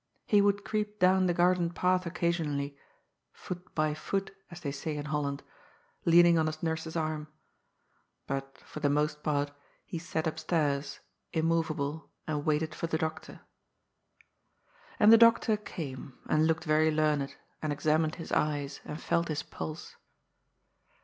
[0.25, 2.71] He would creep down the garden path occasionally
[3.35, 5.43] —^'* foot by foot," as they say in Holland—
[6.05, 7.27] lean ing on his nurse's arm.
[8.25, 9.51] But, for the most part,
[9.85, 11.01] he sat up stairs,
[11.33, 13.41] immovable, and waited for the doctor.
[14.99, 19.27] And the doctor came, and looked very learned, and ex amined his eyes, and felt
[19.27, 19.97] his pulse.